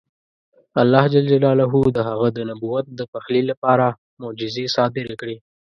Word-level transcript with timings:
الله 0.81 1.03
جل 1.13 1.25
جلاله 1.31 1.65
د 1.97 1.99
هغه 2.09 2.27
د 2.37 2.37
نبوت 2.49 2.85
د 2.99 3.01
پخلي 3.13 3.41
لپاره 3.49 3.85
معجزې 4.21 4.65
صادرې 4.75 5.15
کړې. 5.21 5.35